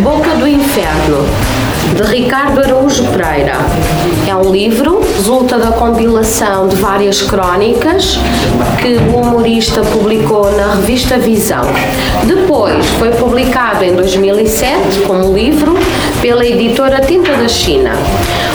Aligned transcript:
Boca 0.00 0.30
do 0.36 0.46
Inferno, 0.46 1.26
de 1.96 2.02
Ricardo 2.02 2.60
Araújo 2.60 3.02
Pereira. 3.06 3.54
É 4.28 4.34
um 4.34 4.52
livro, 4.52 5.00
resulta 5.16 5.58
da 5.58 5.72
compilação 5.72 6.68
de 6.68 6.76
várias 6.76 7.22
crónicas 7.22 8.16
que 8.80 8.96
o 8.96 9.16
humorista 9.16 9.80
publicou 9.82 10.52
na 10.52 10.74
revista 10.74 11.18
Visão. 11.18 11.64
Depois 12.24 12.86
foi 12.98 13.10
publicado 13.10 13.84
em 13.84 13.94
2007 13.96 15.00
como 15.06 15.34
livro 15.34 15.76
pela 16.22 16.46
editora 16.46 17.00
Tinta 17.00 17.32
da 17.32 17.48
China. 17.48 17.90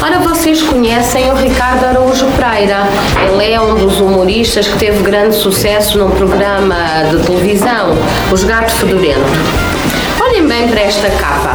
Ora, 0.00 0.20
vocês 0.20 0.62
conhecem 0.62 1.28
o 1.30 1.34
Ricardo 1.34 1.84
Araújo 1.86 2.26
Pereira. 2.36 2.86
Ele 3.28 3.52
é 3.52 3.60
um 3.60 3.74
dos 3.74 4.00
humoristas 4.00 4.68
que 4.68 4.78
teve 4.78 5.02
grande 5.02 5.34
sucesso 5.34 5.98
num 5.98 6.10
programa 6.10 6.76
de 7.10 7.24
televisão, 7.24 7.96
Os 8.32 8.44
Gato 8.44 8.70
Fedorento. 8.70 9.71
Olhem 10.42 10.48
bem 10.48 10.68
para 10.68 10.80
esta 10.80 11.08
capa. 11.10 11.54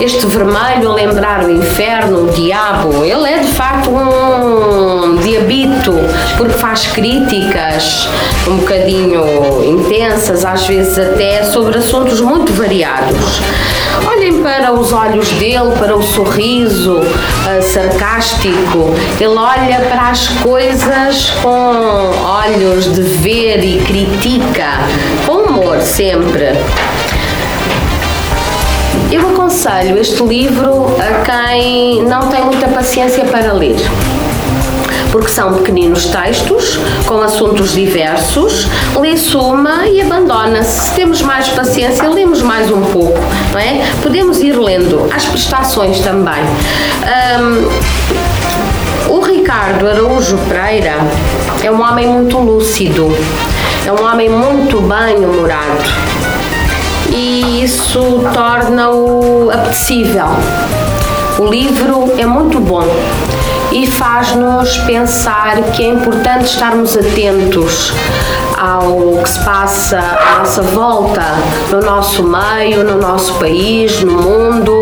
Este 0.00 0.26
vermelho 0.26 0.92
a 0.92 0.94
lembrar 0.94 1.44
o 1.44 1.50
inferno, 1.50 2.28
o 2.28 2.30
diabo, 2.30 3.04
ele 3.04 3.28
é 3.28 3.38
de 3.38 3.48
facto 3.48 3.90
um 3.90 5.16
diabito, 5.16 5.92
porque 6.36 6.54
faz 6.54 6.86
críticas 6.86 8.08
um 8.46 8.58
bocadinho 8.58 9.24
intensas, 9.64 10.44
às 10.44 10.66
vezes 10.66 10.96
até 10.98 11.42
sobre 11.44 11.78
assuntos 11.78 12.20
muito 12.20 12.52
variados. 12.52 13.40
Olhem 14.06 14.40
para 14.40 14.72
os 14.72 14.92
olhos 14.92 15.28
dele, 15.32 15.74
para 15.78 15.96
o 15.96 16.02
sorriso 16.02 16.98
uh, 16.98 17.62
sarcástico. 17.62 18.94
Ele 19.18 19.36
olha 19.36 19.80
para 19.88 20.10
as 20.10 20.28
coisas 20.28 21.30
com 21.42 22.12
olhos 22.24 22.94
de 22.94 23.02
ver 23.02 23.64
e 23.64 23.78
critica, 23.78 24.74
com 25.26 25.50
humor 25.50 25.80
sempre. 25.80 26.52
Eu 29.10 29.30
aconselho 29.30 29.98
este 29.98 30.22
livro 30.22 30.86
a 30.98 31.24
quem 31.24 32.02
não 32.02 32.28
tem 32.28 32.44
muita 32.44 32.66
paciência 32.68 33.24
para 33.24 33.52
ler 33.52 33.76
porque 35.12 35.28
são 35.28 35.54
pequeninos 35.54 36.06
textos 36.06 36.78
com 37.06 37.22
assuntos 37.22 37.72
diversos, 37.72 38.66
lê-se 39.00 39.34
uma 39.34 39.86
e 39.86 40.02
abandona-se. 40.02 40.88
Se 40.88 40.94
temos 40.94 41.22
mais 41.22 41.48
paciência, 41.48 42.06
lemos 42.06 42.42
mais 42.42 42.70
um 42.70 42.82
pouco, 42.82 43.18
não 43.52 43.58
é? 43.58 43.82
Podemos 44.02 44.40
ir 44.40 44.58
lendo 44.58 45.08
as 45.14 45.24
prestações 45.24 46.00
também. 46.00 46.42
Um, 47.40 49.14
o 49.14 49.20
Ricardo 49.20 49.88
Araújo 49.88 50.36
Pereira 50.48 50.96
é 51.64 51.70
um 51.70 51.80
homem 51.80 52.06
muito 52.08 52.36
lúcido, 52.36 53.08
é 53.86 53.92
um 53.92 54.04
homem 54.04 54.28
muito 54.28 54.80
bem 54.82 55.16
humorado 55.24 56.35
e 57.16 57.64
isso 57.64 58.22
torna-o 58.34 59.50
apetecível. 59.50 60.26
O 61.38 61.46
livro 61.46 62.12
é 62.18 62.26
muito 62.26 62.60
bom 62.60 62.86
e 63.72 63.86
faz-nos 63.86 64.76
pensar 64.78 65.62
que 65.72 65.82
é 65.82 65.88
importante 65.88 66.44
estarmos 66.44 66.94
atentos 66.94 67.92
ao 68.58 69.22
que 69.22 69.30
se 69.30 69.38
passa 69.40 69.98
à 69.98 70.38
nossa 70.40 70.62
volta, 70.62 71.22
no 71.70 71.80
nosso 71.80 72.22
meio, 72.22 72.84
no 72.84 72.98
nosso 72.98 73.32
país, 73.34 74.02
no 74.02 74.12
mundo. 74.12 74.78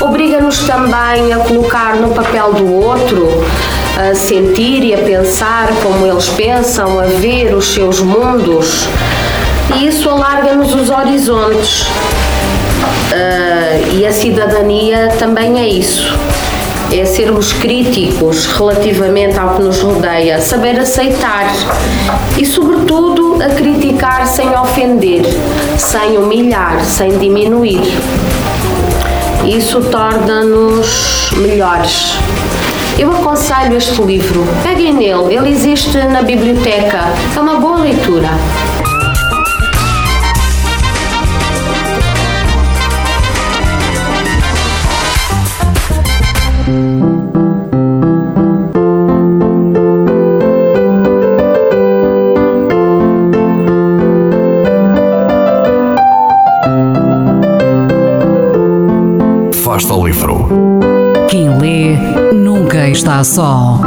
Obriga-nos 0.00 0.58
também 0.64 1.32
a 1.32 1.38
colocar 1.38 1.94
no 1.96 2.12
papel 2.12 2.52
do 2.52 2.84
outro, 2.84 3.28
a 3.96 4.14
sentir 4.14 4.82
e 4.82 4.94
a 4.94 4.98
pensar 4.98 5.68
como 5.82 6.04
eles 6.04 6.28
pensam, 6.30 6.98
a 6.98 7.04
ver 7.04 7.54
os 7.54 7.66
seus 7.66 8.00
mundos 8.00 8.88
e 9.76 9.86
isso 9.86 10.08
alarga-nos 10.08 10.74
os 10.74 10.90
horizontes. 10.90 11.82
Uh, 13.12 13.96
e 13.96 14.06
a 14.06 14.12
cidadania 14.12 15.08
também 15.18 15.58
é 15.60 15.68
isso. 15.68 16.12
É 16.92 17.04
sermos 17.04 17.52
críticos 17.52 18.46
relativamente 18.46 19.38
ao 19.38 19.54
que 19.54 19.62
nos 19.62 19.80
rodeia, 19.80 20.40
saber 20.40 20.78
aceitar 20.78 21.46
e, 22.36 22.44
sobretudo, 22.44 23.38
a 23.40 23.48
criticar 23.54 24.26
sem 24.26 24.48
ofender, 24.48 25.22
sem 25.78 26.18
humilhar, 26.18 26.84
sem 26.84 27.16
diminuir. 27.18 27.82
Isso 29.44 29.80
torna-nos 29.82 31.30
melhores. 31.36 32.16
Eu 32.98 33.10
aconselho 33.12 33.76
este 33.76 34.02
livro. 34.02 34.46
Peguem 34.62 34.92
nele, 34.92 35.34
ele 35.34 35.50
existe 35.50 35.96
na 35.96 36.22
biblioteca. 36.22 36.98
É 37.34 37.40
uma 37.40 37.54
boa 37.54 37.78
leitura. 37.78 38.28
Fasta 59.80 59.94
ao 59.94 60.06
livro. 60.06 60.46
Quem 61.30 61.58
lê 61.58 61.96
nunca 62.34 62.86
está 62.90 63.24
só. 63.24 63.80